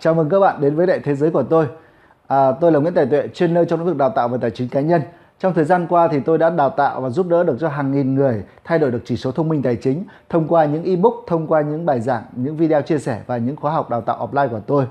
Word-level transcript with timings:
Chào 0.00 0.14
mừng 0.14 0.28
các 0.28 0.40
bạn 0.40 0.60
đến 0.60 0.76
với 0.76 0.86
đại 0.86 1.00
thế 1.04 1.14
giới 1.14 1.30
của 1.30 1.42
tôi. 1.42 1.66
À, 2.26 2.52
tôi 2.60 2.72
là 2.72 2.78
Nguyễn 2.78 2.94
Tài 2.94 3.06
Tuệ, 3.06 3.28
chuyên 3.34 3.54
nơi 3.54 3.64
trong 3.64 3.78
lĩnh 3.78 3.86
vực 3.86 3.96
đào 3.96 4.10
tạo 4.10 4.28
về 4.28 4.38
tài 4.40 4.50
chính 4.50 4.68
cá 4.68 4.80
nhân. 4.80 5.02
Trong 5.38 5.54
thời 5.54 5.64
gian 5.64 5.86
qua 5.86 6.08
thì 6.08 6.20
tôi 6.20 6.38
đã 6.38 6.50
đào 6.50 6.70
tạo 6.70 7.00
và 7.00 7.10
giúp 7.10 7.28
đỡ 7.28 7.44
được 7.44 7.56
cho 7.60 7.68
hàng 7.68 7.92
nghìn 7.92 8.14
người 8.14 8.42
thay 8.64 8.78
đổi 8.78 8.90
được 8.90 9.02
chỉ 9.04 9.16
số 9.16 9.32
thông 9.32 9.48
minh 9.48 9.62
tài 9.62 9.76
chính 9.76 10.04
thông 10.28 10.48
qua 10.48 10.64
những 10.64 10.84
ebook, 10.84 11.14
thông 11.26 11.46
qua 11.46 11.60
những 11.60 11.86
bài 11.86 12.00
giảng, 12.00 12.22
những 12.36 12.56
video 12.56 12.82
chia 12.82 12.98
sẻ 12.98 13.20
và 13.26 13.36
những 13.36 13.56
khóa 13.56 13.72
học 13.72 13.90
đào 13.90 14.00
tạo 14.00 14.28
offline 14.28 14.48
của 14.48 14.60
tôi. 14.66 14.86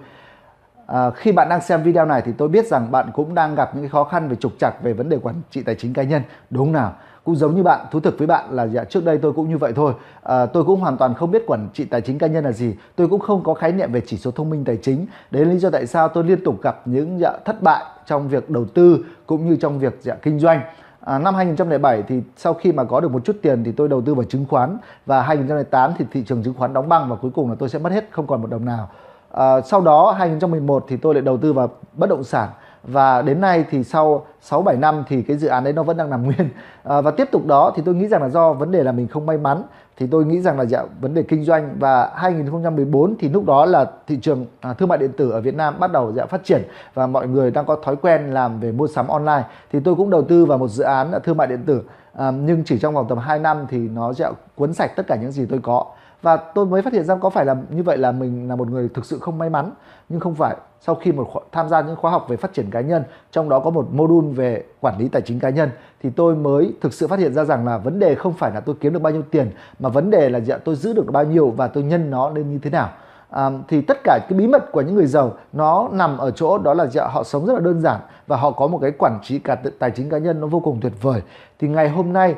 À, 0.93 1.09
khi 1.09 1.31
bạn 1.31 1.49
đang 1.49 1.61
xem 1.61 1.83
video 1.83 2.05
này 2.05 2.21
thì 2.25 2.31
tôi 2.37 2.47
biết 2.47 2.67
rằng 2.67 2.91
bạn 2.91 3.11
cũng 3.13 3.35
đang 3.35 3.55
gặp 3.55 3.75
những 3.75 3.89
khó 3.89 4.03
khăn 4.03 4.29
về 4.29 4.35
trục 4.35 4.51
trặc 4.59 4.83
về 4.83 4.93
vấn 4.93 5.09
đề 5.09 5.17
quản 5.17 5.35
trị 5.51 5.63
tài 5.63 5.75
chính 5.75 5.93
cá 5.93 6.03
nhân, 6.03 6.21
đúng 6.49 6.71
nào? 6.71 6.93
cũng 7.23 7.35
giống 7.35 7.55
như 7.55 7.63
bạn 7.63 7.85
thú 7.91 7.99
thực 7.99 8.17
với 8.17 8.27
bạn 8.27 8.45
là 8.51 8.67
dạ, 8.67 8.83
trước 8.83 9.05
đây 9.05 9.17
tôi 9.17 9.33
cũng 9.33 9.49
như 9.49 9.57
vậy 9.57 9.73
thôi. 9.75 9.93
À, 10.23 10.45
tôi 10.45 10.63
cũng 10.63 10.79
hoàn 10.79 10.97
toàn 10.97 11.13
không 11.13 11.31
biết 11.31 11.43
quản 11.47 11.69
trị 11.73 11.85
tài 11.85 12.01
chính 12.01 12.17
cá 12.17 12.27
nhân 12.27 12.43
là 12.43 12.51
gì. 12.51 12.75
Tôi 12.95 13.07
cũng 13.07 13.19
không 13.19 13.43
có 13.43 13.53
khái 13.53 13.71
niệm 13.71 13.91
về 13.91 14.01
chỉ 14.05 14.17
số 14.17 14.31
thông 14.31 14.49
minh 14.49 14.65
tài 14.65 14.77
chính. 14.77 15.05
Đấy 15.31 15.45
là 15.45 15.51
lý 15.51 15.59
do 15.59 15.69
tại 15.69 15.85
sao 15.87 16.07
tôi 16.07 16.23
liên 16.23 16.43
tục 16.43 16.61
gặp 16.61 16.81
những 16.85 17.19
dạ, 17.19 17.31
thất 17.45 17.61
bại 17.61 17.83
trong 18.05 18.27
việc 18.27 18.49
đầu 18.49 18.65
tư 18.65 19.05
cũng 19.25 19.49
như 19.49 19.55
trong 19.55 19.79
việc 19.79 19.97
dạ, 20.01 20.15
kinh 20.21 20.39
doanh. 20.39 20.61
À, 21.01 21.19
năm 21.19 21.35
2007 21.35 22.03
thì 22.07 22.21
sau 22.37 22.53
khi 22.53 22.71
mà 22.71 22.83
có 22.83 22.99
được 22.99 23.11
một 23.11 23.25
chút 23.25 23.35
tiền 23.41 23.63
thì 23.63 23.71
tôi 23.71 23.89
đầu 23.89 24.01
tư 24.01 24.15
vào 24.15 24.23
chứng 24.23 24.45
khoán 24.49 24.77
và 25.05 25.21
2008 25.21 25.91
thì 25.97 26.05
thị 26.11 26.23
trường 26.27 26.43
chứng 26.43 26.53
khoán 26.53 26.73
đóng 26.73 26.89
băng 26.89 27.09
và 27.09 27.15
cuối 27.15 27.31
cùng 27.35 27.49
là 27.49 27.55
tôi 27.59 27.69
sẽ 27.69 27.79
mất 27.79 27.91
hết 27.91 28.07
không 28.11 28.27
còn 28.27 28.41
một 28.41 28.49
đồng 28.49 28.65
nào. 28.65 28.89
À, 29.33 29.61
sau 29.61 29.81
đó 29.81 30.11
2011 30.11 30.85
thì 30.87 30.97
tôi 30.97 31.13
lại 31.13 31.21
đầu 31.21 31.37
tư 31.37 31.53
vào 31.53 31.69
bất 31.93 32.09
động 32.09 32.23
sản. 32.23 32.49
Và 32.83 33.21
đến 33.21 33.41
nay 33.41 33.65
thì 33.69 33.83
sau 33.83 34.25
6 34.41 34.61
7 34.61 34.77
năm 34.77 35.03
thì 35.07 35.21
cái 35.21 35.37
dự 35.37 35.47
án 35.47 35.63
đấy 35.63 35.73
nó 35.73 35.83
vẫn 35.83 35.97
đang 35.97 36.09
nằm 36.09 36.23
nguyên. 36.23 36.49
À, 36.83 37.01
và 37.05 37.11
tiếp 37.11 37.27
tục 37.31 37.45
đó 37.45 37.71
thì 37.75 37.81
tôi 37.85 37.95
nghĩ 37.95 38.07
rằng 38.07 38.21
là 38.21 38.29
do 38.29 38.53
vấn 38.53 38.71
đề 38.71 38.83
là 38.83 38.91
mình 38.91 39.07
không 39.07 39.25
may 39.25 39.37
mắn 39.37 39.63
thì 39.97 40.07
tôi 40.07 40.25
nghĩ 40.25 40.41
rằng 40.41 40.57
là 40.57 40.65
dạ, 40.65 40.83
vấn 41.01 41.13
đề 41.13 41.23
kinh 41.23 41.43
doanh. 41.43 41.75
Và 41.79 42.11
2014 42.15 43.15
thì 43.19 43.29
lúc 43.29 43.45
đó 43.45 43.65
là 43.65 43.85
thị 44.07 44.17
trường 44.21 44.45
à, 44.61 44.73
thương 44.73 44.89
mại 44.89 44.97
điện 44.97 45.11
tử 45.17 45.31
ở 45.31 45.41
Việt 45.41 45.55
Nam 45.55 45.79
bắt 45.79 45.91
đầu 45.91 46.11
dạ, 46.15 46.25
phát 46.25 46.43
triển 46.43 46.61
và 46.93 47.07
mọi 47.07 47.27
người 47.27 47.51
đang 47.51 47.65
có 47.65 47.77
thói 47.83 47.95
quen 47.95 48.33
làm 48.33 48.59
về 48.59 48.71
mua 48.71 48.87
sắm 48.87 49.07
online 49.07 49.43
thì 49.71 49.79
tôi 49.79 49.95
cũng 49.95 50.09
đầu 50.09 50.21
tư 50.21 50.45
vào 50.45 50.57
một 50.57 50.67
dự 50.67 50.83
án 50.83 51.11
thương 51.23 51.37
mại 51.37 51.47
điện 51.47 51.63
tử. 51.65 51.81
À, 52.13 52.31
nhưng 52.31 52.63
chỉ 52.63 52.79
trong 52.79 52.93
vòng 52.93 53.05
tầm 53.09 53.17
2 53.17 53.39
năm 53.39 53.65
thì 53.69 53.77
nó 53.77 54.13
dạ 54.13 54.31
cuốn 54.55 54.73
sạch 54.73 54.91
tất 54.95 55.07
cả 55.07 55.15
những 55.15 55.31
gì 55.31 55.45
tôi 55.45 55.59
có 55.63 55.85
và 56.21 56.37
tôi 56.37 56.65
mới 56.65 56.81
phát 56.81 56.93
hiện 56.93 57.03
ra 57.03 57.15
có 57.15 57.29
phải 57.29 57.45
là 57.45 57.55
như 57.69 57.83
vậy 57.83 57.97
là 57.97 58.11
mình 58.11 58.49
là 58.49 58.55
một 58.55 58.69
người 58.69 58.89
thực 58.93 59.05
sự 59.05 59.19
không 59.19 59.37
may 59.37 59.49
mắn 59.49 59.71
nhưng 60.09 60.19
không 60.19 60.35
phải. 60.35 60.55
Sau 60.79 60.95
khi 60.95 61.11
một 61.11 61.27
tham 61.51 61.69
gia 61.69 61.81
những 61.81 61.95
khóa 61.95 62.11
học 62.11 62.25
về 62.29 62.37
phát 62.37 62.53
triển 62.53 62.69
cá 62.69 62.81
nhân 62.81 63.03
trong 63.31 63.49
đó 63.49 63.59
có 63.59 63.69
một 63.69 63.87
module 63.91 64.33
về 64.33 64.63
quản 64.79 64.97
lý 64.97 65.07
tài 65.07 65.21
chính 65.21 65.39
cá 65.39 65.49
nhân 65.49 65.69
thì 66.03 66.09
tôi 66.09 66.35
mới 66.35 66.73
thực 66.81 66.93
sự 66.93 67.07
phát 67.07 67.19
hiện 67.19 67.33
ra 67.33 67.43
rằng 67.43 67.65
là 67.65 67.77
vấn 67.77 67.99
đề 67.99 68.15
không 68.15 68.33
phải 68.33 68.51
là 68.51 68.59
tôi 68.59 68.75
kiếm 68.79 68.93
được 68.93 69.01
bao 69.01 69.13
nhiêu 69.13 69.23
tiền 69.31 69.51
mà 69.79 69.89
vấn 69.89 70.09
đề 70.09 70.29
là 70.29 70.39
dạ, 70.39 70.57
tôi 70.57 70.75
giữ 70.75 70.93
được 70.93 71.05
bao 71.11 71.23
nhiêu 71.23 71.49
và 71.49 71.67
tôi 71.67 71.83
nhân 71.83 72.11
nó 72.11 72.29
lên 72.29 72.51
như 72.51 72.59
thế 72.61 72.69
nào. 72.69 72.89
À, 73.29 73.49
thì 73.67 73.81
tất 73.81 73.97
cả 74.03 74.19
cái 74.29 74.39
bí 74.39 74.47
mật 74.47 74.71
của 74.71 74.81
những 74.81 74.95
người 74.95 75.05
giàu 75.05 75.33
nó 75.53 75.89
nằm 75.91 76.17
ở 76.17 76.31
chỗ 76.31 76.57
đó 76.57 76.73
là 76.73 76.85
dạ, 76.85 77.07
họ 77.07 77.23
sống 77.23 77.45
rất 77.45 77.53
là 77.53 77.59
đơn 77.59 77.81
giản 77.81 77.99
và 78.27 78.37
họ 78.37 78.51
có 78.51 78.67
một 78.67 78.79
cái 78.81 78.91
quản 78.91 79.19
trị 79.23 79.39
cả 79.39 79.57
tài 79.79 79.91
chính 79.91 80.09
cá 80.09 80.17
nhân 80.17 80.41
nó 80.41 80.47
vô 80.47 80.59
cùng 80.59 80.79
tuyệt 80.81 80.93
vời. 81.01 81.21
Thì 81.59 81.67
ngày 81.67 81.89
hôm 81.89 82.13
nay 82.13 82.35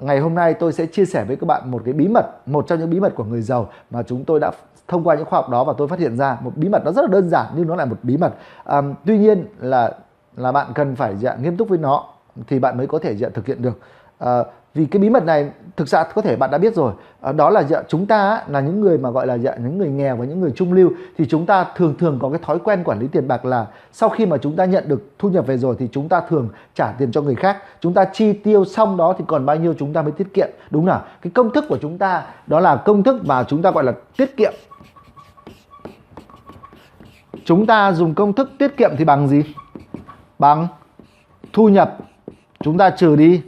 ngày 0.00 0.20
hôm 0.20 0.34
nay 0.34 0.54
tôi 0.54 0.72
sẽ 0.72 0.86
chia 0.86 1.04
sẻ 1.04 1.24
với 1.24 1.36
các 1.36 1.46
bạn 1.46 1.70
một 1.70 1.82
cái 1.84 1.94
bí 1.94 2.08
mật 2.08 2.26
một 2.46 2.66
trong 2.68 2.78
những 2.78 2.90
bí 2.90 3.00
mật 3.00 3.14
của 3.14 3.24
người 3.24 3.42
giàu 3.42 3.68
mà 3.90 4.02
chúng 4.02 4.24
tôi 4.24 4.40
đã 4.40 4.50
thông 4.88 5.04
qua 5.04 5.14
những 5.14 5.24
khoa 5.24 5.38
học 5.38 5.50
đó 5.50 5.64
và 5.64 5.72
tôi 5.78 5.88
phát 5.88 5.98
hiện 5.98 6.16
ra 6.16 6.38
một 6.40 6.52
bí 6.56 6.68
mật 6.68 6.84
nó 6.84 6.92
rất 6.92 7.02
là 7.02 7.08
đơn 7.08 7.28
giản 7.28 7.46
nhưng 7.56 7.66
nó 7.66 7.76
là 7.76 7.84
một 7.84 7.96
bí 8.02 8.16
mật. 8.16 8.34
À, 8.64 8.82
tuy 9.06 9.18
nhiên 9.18 9.46
là 9.60 9.92
là 10.36 10.52
bạn 10.52 10.66
cần 10.74 10.96
phải 10.96 11.16
dạ, 11.16 11.34
nghiêm 11.34 11.56
túc 11.56 11.68
với 11.68 11.78
nó 11.78 12.04
thì 12.46 12.58
bạn 12.58 12.78
mới 12.78 12.86
có 12.86 12.98
thể 12.98 13.16
dạ, 13.16 13.28
thực 13.28 13.46
hiện 13.46 13.62
được. 13.62 13.78
À, 14.18 14.44
vì 14.74 14.86
cái 14.86 15.00
bí 15.00 15.10
mật 15.10 15.24
này, 15.24 15.50
thực 15.76 15.88
ra 15.88 16.04
có 16.04 16.22
thể 16.22 16.36
bạn 16.36 16.50
đã 16.50 16.58
biết 16.58 16.74
rồi. 16.74 16.92
Ờ, 17.20 17.32
đó 17.32 17.50
là 17.50 17.62
dạ, 17.62 17.82
chúng 17.88 18.06
ta 18.06 18.42
là 18.48 18.60
những 18.60 18.80
người 18.80 18.98
mà 18.98 19.10
gọi 19.10 19.26
là 19.26 19.34
dạ, 19.34 19.54
những 19.56 19.78
người 19.78 19.88
nghèo 19.88 20.16
và 20.16 20.24
những 20.24 20.40
người 20.40 20.52
trung 20.56 20.72
lưu, 20.72 20.90
thì 21.18 21.26
chúng 21.28 21.46
ta 21.46 21.66
thường 21.76 21.94
thường 21.98 22.18
có 22.22 22.30
cái 22.30 22.38
thói 22.42 22.58
quen 22.58 22.84
quản 22.84 22.98
lý 22.98 23.08
tiền 23.08 23.28
bạc 23.28 23.44
là 23.44 23.66
sau 23.92 24.08
khi 24.08 24.26
mà 24.26 24.36
chúng 24.36 24.56
ta 24.56 24.64
nhận 24.64 24.88
được 24.88 25.10
thu 25.18 25.28
nhập 25.28 25.46
về 25.46 25.58
rồi 25.58 25.76
thì 25.78 25.88
chúng 25.92 26.08
ta 26.08 26.20
thường 26.28 26.48
trả 26.74 26.92
tiền 26.98 27.12
cho 27.12 27.20
người 27.22 27.34
khác. 27.34 27.58
Chúng 27.80 27.94
ta 27.94 28.04
chi 28.12 28.32
tiêu 28.32 28.64
xong 28.64 28.96
đó 28.96 29.14
thì 29.18 29.24
còn 29.28 29.46
bao 29.46 29.56
nhiêu 29.56 29.74
chúng 29.78 29.92
ta 29.92 30.02
mới 30.02 30.12
tiết 30.12 30.34
kiệm, 30.34 30.48
đúng 30.70 30.86
là 30.86 31.02
cái 31.22 31.30
công 31.34 31.52
thức 31.52 31.64
của 31.68 31.78
chúng 31.82 31.98
ta, 31.98 32.22
đó 32.46 32.60
là 32.60 32.76
công 32.76 33.02
thức 33.02 33.26
mà 33.26 33.44
chúng 33.44 33.62
ta 33.62 33.70
gọi 33.70 33.84
là 33.84 33.92
tiết 34.16 34.36
kiệm. 34.36 34.52
Chúng 37.44 37.66
ta 37.66 37.92
dùng 37.92 38.14
công 38.14 38.32
thức 38.32 38.50
tiết 38.58 38.76
kiệm 38.76 38.90
thì 38.98 39.04
bằng 39.04 39.28
gì? 39.28 39.42
Bằng 40.38 40.68
thu 41.52 41.68
nhập. 41.68 41.96
Chúng 42.60 42.78
ta 42.78 42.90
trừ 42.90 43.16
đi 43.16 43.42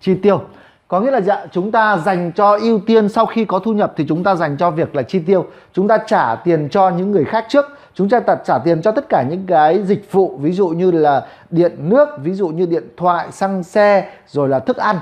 chi 0.00 0.14
tiêu 0.14 0.40
có 0.90 1.00
nghĩa 1.00 1.10
là 1.10 1.20
dạ 1.20 1.46
chúng 1.52 1.70
ta 1.70 1.96
dành 1.96 2.32
cho 2.32 2.58
ưu 2.60 2.80
tiên 2.86 3.08
sau 3.08 3.26
khi 3.26 3.44
có 3.44 3.58
thu 3.58 3.72
nhập 3.72 3.92
thì 3.96 4.04
chúng 4.08 4.24
ta 4.24 4.34
dành 4.34 4.56
cho 4.56 4.70
việc 4.70 4.96
là 4.96 5.02
chi 5.02 5.18
tiêu. 5.18 5.46
Chúng 5.72 5.88
ta 5.88 5.98
trả 6.06 6.34
tiền 6.34 6.68
cho 6.70 6.90
những 6.90 7.10
người 7.10 7.24
khác 7.24 7.44
trước. 7.48 7.64
Chúng 7.94 8.08
ta 8.08 8.20
trả 8.44 8.58
tiền 8.58 8.82
cho 8.82 8.92
tất 8.92 9.08
cả 9.08 9.24
những 9.30 9.44
cái 9.46 9.82
dịch 9.82 10.12
vụ 10.12 10.38
ví 10.40 10.52
dụ 10.52 10.68
như 10.68 10.90
là 10.90 11.26
điện 11.50 11.72
nước 11.78 12.08
ví 12.22 12.32
dụ 12.32 12.48
như 12.48 12.66
điện 12.66 12.84
thoại 12.96 13.32
xăng 13.32 13.62
xe 13.62 14.08
rồi 14.26 14.48
là 14.48 14.58
thức 14.58 14.76
ăn. 14.76 14.96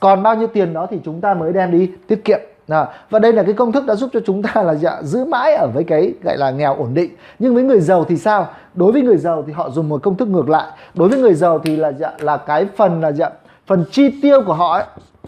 Còn 0.00 0.22
bao 0.22 0.34
nhiêu 0.34 0.46
tiền 0.46 0.72
đó 0.72 0.86
thì 0.90 0.98
chúng 1.04 1.20
ta 1.20 1.34
mới 1.34 1.52
đem 1.52 1.70
đi 1.70 1.90
tiết 2.06 2.24
kiệm. 2.24 2.40
À, 2.68 2.86
và 3.10 3.18
đây 3.18 3.32
là 3.32 3.42
cái 3.42 3.52
công 3.52 3.72
thức 3.72 3.86
đã 3.86 3.94
giúp 3.94 4.10
cho 4.12 4.20
chúng 4.26 4.42
ta 4.42 4.62
là 4.62 4.74
dạ, 4.74 5.02
giữ 5.02 5.24
mãi 5.24 5.54
ở 5.54 5.68
với 5.74 5.84
cái 5.84 6.14
gọi 6.22 6.36
là 6.36 6.50
nghèo 6.50 6.74
ổn 6.74 6.94
định. 6.94 7.10
Nhưng 7.38 7.54
với 7.54 7.62
người 7.62 7.80
giàu 7.80 8.04
thì 8.04 8.16
sao? 8.16 8.48
Đối 8.74 8.92
với 8.92 9.02
người 9.02 9.16
giàu 9.16 9.44
thì 9.46 9.52
họ 9.52 9.70
dùng 9.70 9.88
một 9.88 10.02
công 10.02 10.16
thức 10.16 10.28
ngược 10.28 10.48
lại. 10.48 10.66
Đối 10.94 11.08
với 11.08 11.18
người 11.18 11.34
giàu 11.34 11.58
thì 11.58 11.76
là 11.76 11.92
dạ, 11.92 12.12
là 12.18 12.36
cái 12.36 12.66
phần 12.76 13.00
là 13.00 13.12
dạ, 13.12 13.30
phần 13.66 13.84
chi 13.90 14.20
tiêu 14.22 14.42
của 14.46 14.54
họ 14.54 14.72
ấy, 14.72 14.84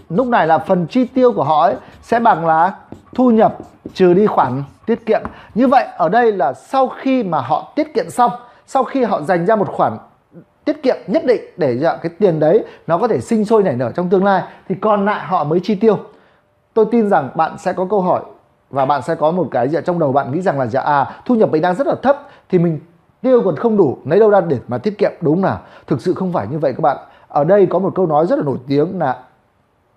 lúc 0.09 0.27
này 0.27 0.47
là 0.47 0.59
phần 0.59 0.87
chi 0.87 1.05
tiêu 1.05 1.33
của 1.33 1.45
họ 1.45 1.63
ấy, 1.63 1.75
sẽ 2.03 2.21
bằng 2.21 2.47
là 2.47 2.75
thu 3.15 3.31
nhập 3.31 3.57
trừ 3.95 4.15
đi 4.15 4.27
khoản 4.27 4.63
tiết 4.87 5.07
kiệm. 5.07 5.21
Như 5.55 5.69
vậy 5.69 5.85
ở 5.97 6.09
đây 6.09 6.33
là 6.33 6.53
sau 6.53 6.89
khi 6.89 7.23
mà 7.23 7.41
họ 7.41 7.73
tiết 7.77 7.95
kiệm 7.95 8.11
xong 8.11 8.33
sau 8.67 8.85
khi 8.85 9.05
họ 9.05 9.23
dành 9.23 9.47
ra 9.47 9.57
một 9.57 9.69
khoản 9.73 9.99
tiết 10.65 10.83
kiệm 10.83 10.97
nhất 11.07 11.23
định 11.25 11.41
để 11.57 11.79
dạ, 11.79 11.97
cái 11.97 12.13
tiền 12.19 12.41
đấy 12.41 12.65
nó 12.87 12.99
có 12.99 13.09
thể 13.09 13.21
sinh 13.21 13.45
sôi 13.45 13.63
nảy 13.63 13.77
nở 13.77 13.93
trong 13.93 14.09
tương 14.09 14.25
lai 14.25 14.43
thì 14.69 14.75
còn 14.75 15.05
lại 15.05 15.27
họ 15.27 15.45
mới 15.45 15.61
chi 15.63 15.75
tiêu. 15.75 15.99
Tôi 16.75 16.87
tin 16.91 17.09
rằng 17.09 17.31
bạn 17.35 17.59
sẽ 17.59 17.73
có 17.73 17.87
câu 17.91 18.01
hỏi 18.01 18.21
và 18.71 18.87
bạn 18.87 19.03
sẽ 19.03 19.15
có 19.15 19.31
một 19.31 19.49
cái 19.51 19.69
gì 19.69 19.79
trong 19.85 19.99
đầu 19.99 20.13
bạn 20.13 20.33
nghĩ 20.33 20.41
rằng 20.41 20.59
là 20.59 20.67
dạ 20.67 20.81
à 20.81 21.21
thu 21.25 21.35
nhập 21.35 21.51
mình 21.53 21.63
đang 21.63 21.75
rất 21.75 21.87
là 21.87 21.95
thấp 22.03 22.29
thì 22.49 22.59
mình 22.59 22.81
tiêu 23.23 23.43
còn 23.45 23.57
không 23.57 23.77
đủ 23.77 23.99
lấy 24.05 24.21
đâu 24.21 24.31
ra 24.31 24.41
để 24.41 24.59
mà 24.69 24.79
tiết 24.79 24.99
kiệm? 24.99 25.13
Đúng 25.21 25.43
nào 25.43 25.61
thực 25.87 26.01
sự 26.01 26.15
không 26.15 26.33
phải 26.33 26.47
như 26.51 26.59
vậy 26.59 26.73
các 26.73 26.81
bạn. 26.81 26.97
Ở 27.29 27.45
đây 27.45 27.67
có 27.67 27.79
một 27.79 27.93
câu 27.95 28.07
nói 28.07 28.27
rất 28.27 28.39
là 28.39 28.45
nổi 28.45 28.59
tiếng 28.69 28.99
là 28.99 29.17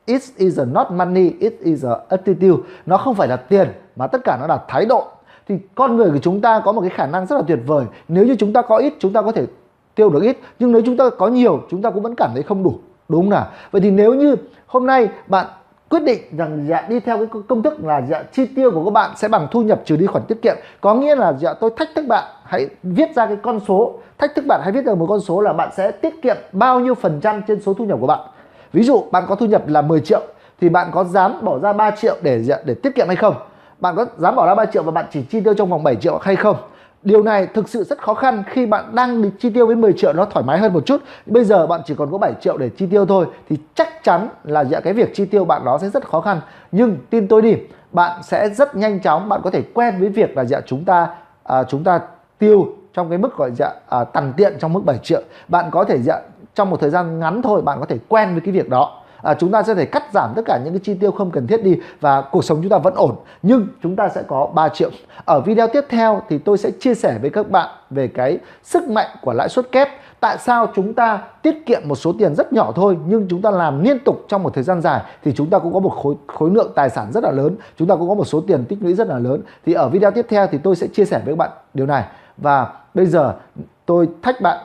it 0.10 0.22
is 0.38 0.60
not 0.72 0.92
money, 0.92 1.34
it 1.40 1.54
is 1.60 1.86
a 1.86 1.96
attitude. 2.10 2.64
Nó 2.86 2.98
không 2.98 3.16
phải 3.16 3.28
là 3.28 3.36
tiền, 3.36 3.68
mà 3.96 4.08
tất 4.08 4.22
cả 4.24 4.38
nó 4.42 4.48
là 4.48 4.60
thái 4.68 4.86
độ. 4.86 5.08
Thì 5.48 5.56
con 5.76 5.98
người 5.98 6.10
của 6.12 6.18
chúng 6.22 6.42
ta 6.42 6.62
có 6.66 6.72
một 6.72 6.82
cái 6.82 6.90
khả 6.90 7.08
năng 7.08 7.26
rất 7.26 7.36
là 7.36 7.42
tuyệt 7.48 7.60
vời. 7.66 7.86
Nếu 8.08 8.26
như 8.26 8.36
chúng 8.36 8.54
ta 8.54 8.62
có 8.62 8.78
ít, 8.78 8.94
chúng 9.00 9.14
ta 9.14 9.22
có 9.22 9.32
thể 9.32 9.46
tiêu 9.96 10.10
được 10.10 10.24
ít. 10.24 10.38
Nhưng 10.60 10.72
nếu 10.72 10.82
chúng 10.86 10.98
ta 10.98 11.10
có 11.10 11.28
nhiều, 11.28 11.62
chúng 11.70 11.82
ta 11.82 11.90
cũng 11.90 12.04
vẫn 12.04 12.16
cảm 12.16 12.32
thấy 12.34 12.44
không 12.44 12.64
đủ. 12.64 12.74
Đúng 13.10 13.30
nào? 13.30 13.48
Vậy 13.72 13.82
thì 13.82 13.92
nếu 13.92 14.14
như 14.14 14.36
hôm 14.68 14.86
nay 14.86 15.10
bạn 15.28 15.46
quyết 15.90 16.04
định 16.04 16.22
rằng 16.38 16.66
dạ 16.70 16.86
đi 16.90 17.00
theo 17.00 17.18
cái 17.18 17.28
công 17.48 17.64
thức 17.64 17.84
là 17.84 18.02
dạ 18.10 18.24
chi 18.32 18.46
tiêu 18.56 18.72
của 18.72 18.86
các 18.86 18.92
bạn 18.92 19.12
sẽ 19.16 19.28
bằng 19.28 19.48
thu 19.52 19.62
nhập 19.62 19.82
trừ 19.86 19.96
đi 19.96 20.06
khoản 20.06 20.24
tiết 20.28 20.42
kiệm, 20.42 20.56
có 20.82 20.96
nghĩa 20.96 21.16
là 21.16 21.34
dạ 21.34 21.54
tôi 21.54 21.70
thách 21.78 21.90
thức 21.96 22.06
bạn, 22.08 22.24
hãy 22.44 22.70
viết 22.84 23.16
ra 23.16 23.26
cái 23.26 23.38
con 23.42 23.60
số. 23.68 24.00
Thách 24.18 24.36
thức 24.36 24.46
bạn 24.48 24.62
hãy 24.64 24.72
viết 24.72 24.86
ra 24.86 24.94
một 24.94 25.06
con 25.10 25.20
số 25.20 25.42
là 25.42 25.54
bạn 25.54 25.70
sẽ 25.78 25.92
tiết 25.92 26.22
kiệm 26.22 26.38
bao 26.52 26.80
nhiêu 26.80 26.96
phần 26.96 27.20
trăm 27.22 27.42
trên 27.48 27.62
số 27.62 27.74
thu 27.74 27.86
nhập 27.86 27.98
của 28.02 28.08
bạn 28.08 28.20
ví 28.74 28.84
dụ 28.84 29.04
bạn 29.12 29.24
có 29.28 29.36
thu 29.36 29.46
nhập 29.46 29.68
là 29.68 29.82
10 29.82 30.02
triệu 30.02 30.22
thì 30.62 30.70
bạn 30.70 30.88
có 30.92 31.04
dám 31.04 31.46
bỏ 31.46 31.60
ra 31.60 31.74
3 31.74 31.92
triệu 31.92 32.18
để 32.22 32.44
để 32.66 32.74
tiết 32.74 32.96
kiệm 32.96 33.08
hay 33.08 33.16
không? 33.16 33.36
Bạn 33.80 33.96
có 33.96 34.06
dám 34.18 34.36
bỏ 34.36 34.48
ra 34.48 34.56
3 34.56 34.66
triệu 34.66 34.84
và 34.84 34.92
bạn 34.92 35.06
chỉ 35.12 35.22
chi 35.30 35.42
tiêu 35.42 35.54
trong 35.54 35.70
vòng 35.70 35.84
7 35.84 35.96
triệu 35.96 36.18
hay 36.18 36.36
không? 36.36 36.58
Điều 37.04 37.24
này 37.24 37.48
thực 37.48 37.70
sự 37.70 37.84
rất 37.84 38.02
khó 38.02 38.14
khăn 38.14 38.44
khi 38.48 38.66
bạn 38.66 38.96
đang 38.96 39.32
chi 39.32 39.50
tiêu 39.50 39.68
với 39.68 39.76
10 39.76 39.94
triệu 39.94 40.14
nó 40.14 40.26
thoải 40.26 40.46
mái 40.46 40.60
hơn 40.60 40.74
một 40.74 40.86
chút. 40.86 41.02
Bây 41.26 41.44
giờ 41.44 41.68
bạn 41.68 41.82
chỉ 41.86 41.96
còn 41.96 42.12
có 42.12 42.18
7 42.18 42.34
triệu 42.42 42.58
để 42.58 42.70
chi 42.70 42.88
tiêu 42.92 43.06
thôi 43.06 43.26
thì 43.50 43.58
chắc 43.76 44.04
chắn 44.04 44.30
là 44.44 44.64
dạ, 44.64 44.80
cái 44.80 44.94
việc 44.94 45.16
chi 45.16 45.26
tiêu 45.26 45.46
bạn 45.46 45.66
đó 45.66 45.78
sẽ 45.82 45.90
rất 45.90 46.08
khó 46.08 46.22
khăn. 46.22 46.42
Nhưng 46.72 46.98
tin 47.10 47.28
tôi 47.28 47.42
đi, 47.42 47.56
bạn 47.92 48.24
sẽ 48.24 48.50
rất 48.50 48.76
nhanh 48.76 49.00
chóng 49.00 49.30
bạn 49.30 49.42
có 49.44 49.50
thể 49.50 49.62
quen 49.74 50.00
với 50.00 50.10
việc 50.10 50.38
là 50.38 50.46
dạ 50.46 50.62
chúng 50.66 50.86
ta 50.86 51.08
à, 51.44 51.64
chúng 51.64 51.84
ta 51.84 52.00
tiêu 52.38 52.68
trong 52.94 53.10
cái 53.10 53.18
mức 53.18 53.38
gọi 53.38 53.52
dạ 53.56 53.72
à, 53.90 54.04
tằn 54.04 54.34
tiện 54.38 54.54
trong 54.60 54.74
mức 54.74 54.82
7 54.86 54.98
triệu. 55.04 55.22
Bạn 55.48 55.66
có 55.72 55.84
thể 55.84 55.98
dạ 56.02 56.20
trong 56.60 56.70
một 56.70 56.80
thời 56.82 56.90
gian 56.90 57.20
ngắn 57.20 57.42
thôi 57.42 57.62
bạn 57.62 57.80
có 57.80 57.86
thể 57.86 57.98
quen 58.08 58.32
với 58.32 58.42
cái 58.42 58.54
việc 58.54 58.70
đó. 58.70 59.02
À, 59.22 59.34
chúng 59.34 59.52
ta 59.52 59.64
sẽ 59.64 59.76
thể 59.76 59.86
cắt 59.86 60.04
giảm 60.14 60.34
tất 60.36 60.42
cả 60.46 60.60
những 60.64 60.74
cái 60.74 60.80
chi 60.84 60.94
tiêu 60.94 61.12
không 61.12 61.32
cần 61.32 61.48
thiết 61.48 61.64
đi 61.64 61.78
và 62.02 62.22
cuộc 62.22 62.44
sống 62.44 62.60
chúng 62.62 62.70
ta 62.70 62.78
vẫn 62.78 62.94
ổn. 62.96 63.16
Nhưng 63.42 63.68
chúng 63.84 63.96
ta 63.96 64.10
sẽ 64.10 64.24
có 64.28 64.50
3 64.54 64.70
triệu. 64.70 64.90
Ở 65.26 65.42
video 65.42 65.68
tiếp 65.68 65.86
theo 65.90 66.22
thì 66.30 66.38
tôi 66.38 66.58
sẽ 66.58 66.72
chia 66.80 66.96
sẻ 66.96 67.18
với 67.22 67.30
các 67.30 67.50
bạn 67.50 67.70
về 67.90 68.08
cái 68.08 68.40
sức 68.64 68.90
mạnh 68.90 69.08
của 69.22 69.34
lãi 69.34 69.50
suất 69.50 69.72
kép. 69.72 69.88
Tại 70.20 70.38
sao 70.38 70.68
chúng 70.76 70.94
ta 70.94 71.22
tiết 71.42 71.66
kiệm 71.66 71.82
một 71.86 71.96
số 71.96 72.14
tiền 72.20 72.36
rất 72.36 72.54
nhỏ 72.54 72.72
thôi 72.76 72.98
nhưng 73.08 73.28
chúng 73.30 73.42
ta 73.42 73.52
làm 73.52 73.84
liên 73.84 74.00
tục 74.00 74.26
trong 74.28 74.44
một 74.44 74.54
thời 74.54 74.64
gian 74.64 74.82
dài 74.82 75.02
thì 75.24 75.34
chúng 75.36 75.50
ta 75.50 75.60
cũng 75.60 75.74
có 75.74 75.80
một 75.80 75.96
khối 76.04 76.16
khối 76.28 76.50
lượng 76.50 76.72
tài 76.76 76.90
sản 76.90 77.12
rất 77.12 77.24
là 77.24 77.32
lớn. 77.32 77.56
Chúng 77.78 77.88
ta 77.88 77.96
cũng 77.96 78.10
có 78.10 78.16
một 78.16 78.26
số 78.26 78.42
tiền 78.48 78.66
tích 78.66 78.80
lũy 78.82 78.94
rất 78.94 79.08
là 79.08 79.20
lớn. 79.20 79.42
Thì 79.66 79.74
ở 79.74 79.90
video 79.90 80.12
tiếp 80.12 80.26
theo 80.30 80.48
thì 80.48 80.58
tôi 80.58 80.76
sẽ 80.76 80.88
chia 80.88 81.06
sẻ 81.06 81.22
với 81.26 81.34
các 81.34 81.38
bạn 81.38 81.50
điều 81.74 81.86
này. 81.86 82.04
Và 82.38 82.68
bây 82.94 83.06
giờ 83.06 83.34
tôi 83.86 84.10
thách 84.22 84.42
bạn 84.42 84.58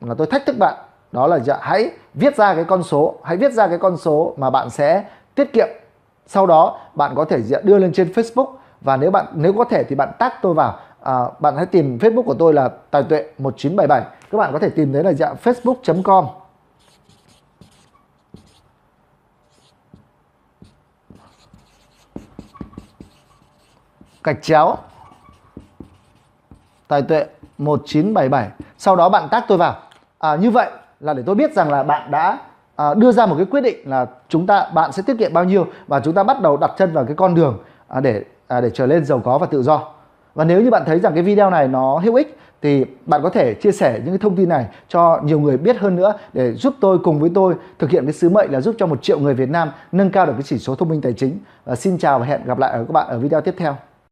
là 0.00 0.14
tôi 0.14 0.26
thách 0.26 0.46
thức 0.46 0.56
bạn 0.58 0.85
đó 1.16 1.26
là 1.26 1.38
dạ, 1.38 1.58
hãy 1.60 1.90
viết 2.14 2.36
ra 2.36 2.54
cái 2.54 2.64
con 2.64 2.82
số 2.82 3.14
hãy 3.22 3.36
viết 3.36 3.52
ra 3.52 3.68
cái 3.68 3.78
con 3.78 3.96
số 3.96 4.34
mà 4.36 4.50
bạn 4.50 4.70
sẽ 4.70 5.04
tiết 5.34 5.52
kiệm. 5.52 5.68
Sau 6.26 6.46
đó 6.46 6.78
bạn 6.94 7.12
có 7.14 7.24
thể 7.24 7.42
dạ, 7.42 7.58
đưa 7.62 7.78
lên 7.78 7.92
trên 7.92 8.12
Facebook 8.12 8.46
và 8.80 8.96
nếu 8.96 9.10
bạn 9.10 9.26
nếu 9.34 9.52
có 9.52 9.64
thể 9.64 9.84
thì 9.84 9.94
bạn 9.94 10.12
tag 10.18 10.32
tôi 10.42 10.54
vào. 10.54 10.78
À, 11.02 11.24
bạn 11.40 11.56
hãy 11.56 11.66
tìm 11.66 11.98
Facebook 11.98 12.22
của 12.22 12.34
tôi 12.34 12.52
là 12.52 12.70
tài 12.90 13.02
tuệ 13.02 13.24
1977 13.38 14.00
các 14.30 14.38
bạn 14.38 14.52
có 14.52 14.58
thể 14.58 14.68
tìm 14.68 14.92
thấy 14.92 15.04
là 15.04 15.12
dạng 15.12 15.36
facebook.com 15.44 16.26
gạch 24.24 24.42
chéo. 24.42 24.76
Tài 26.88 27.02
tuệ 27.02 27.26
1977 27.58 28.48
sau 28.78 28.96
đó 28.96 29.08
bạn 29.08 29.28
tác 29.30 29.44
tôi 29.48 29.58
vào. 29.58 29.76
À, 30.18 30.36
như 30.36 30.50
vậy 30.50 30.70
là 31.00 31.14
để 31.14 31.22
tôi 31.26 31.34
biết 31.34 31.54
rằng 31.54 31.70
là 31.70 31.82
bạn 31.82 32.10
đã 32.10 32.38
à, 32.76 32.94
đưa 32.94 33.12
ra 33.12 33.26
một 33.26 33.34
cái 33.36 33.46
quyết 33.46 33.60
định 33.60 33.90
là 33.90 34.06
chúng 34.28 34.46
ta 34.46 34.70
bạn 34.74 34.92
sẽ 34.92 35.02
tiết 35.06 35.18
kiệm 35.18 35.32
bao 35.32 35.44
nhiêu 35.44 35.66
và 35.86 36.00
chúng 36.00 36.14
ta 36.14 36.22
bắt 36.22 36.42
đầu 36.42 36.56
đặt 36.56 36.70
chân 36.78 36.92
vào 36.92 37.04
cái 37.04 37.16
con 37.16 37.34
đường 37.34 37.58
à, 37.88 38.00
để 38.00 38.24
à, 38.46 38.60
để 38.60 38.70
trở 38.70 38.86
lên 38.86 39.04
giàu 39.04 39.20
có 39.24 39.38
và 39.38 39.46
tự 39.46 39.62
do 39.62 39.82
và 40.34 40.44
nếu 40.44 40.60
như 40.60 40.70
bạn 40.70 40.82
thấy 40.86 41.00
rằng 41.00 41.14
cái 41.14 41.22
video 41.22 41.50
này 41.50 41.68
nó 41.68 41.98
hữu 41.98 42.14
ích 42.14 42.38
thì 42.62 42.84
bạn 43.06 43.22
có 43.22 43.30
thể 43.30 43.54
chia 43.54 43.72
sẻ 43.72 43.92
những 44.04 44.14
cái 44.14 44.18
thông 44.18 44.36
tin 44.36 44.48
này 44.48 44.66
cho 44.88 45.20
nhiều 45.24 45.40
người 45.40 45.56
biết 45.56 45.78
hơn 45.78 45.96
nữa 45.96 46.14
để 46.32 46.52
giúp 46.52 46.74
tôi 46.80 46.98
cùng 46.98 47.20
với 47.20 47.30
tôi 47.34 47.54
thực 47.78 47.90
hiện 47.90 48.04
cái 48.04 48.12
sứ 48.12 48.28
mệnh 48.28 48.52
là 48.52 48.60
giúp 48.60 48.74
cho 48.78 48.86
một 48.86 49.02
triệu 49.02 49.18
người 49.18 49.34
Việt 49.34 49.48
Nam 49.48 49.70
nâng 49.92 50.10
cao 50.10 50.26
được 50.26 50.32
cái 50.32 50.42
chỉ 50.42 50.58
số 50.58 50.74
thông 50.74 50.88
minh 50.88 51.00
tài 51.00 51.12
chính. 51.12 51.38
Và 51.64 51.74
xin 51.74 51.98
chào 51.98 52.18
và 52.18 52.26
hẹn 52.26 52.44
gặp 52.44 52.58
lại 52.58 52.70
ở 52.70 52.78
các 52.78 52.92
bạn 52.92 53.08
ở 53.08 53.18
video 53.18 53.40
tiếp 53.40 53.54
theo. 53.58 53.76